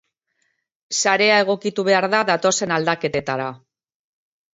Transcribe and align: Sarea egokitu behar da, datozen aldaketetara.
Sarea 1.01 1.35
egokitu 1.43 1.85
behar 1.89 2.07
da, 2.13 2.21
datozen 2.31 2.73
aldaketetara. 2.79 3.47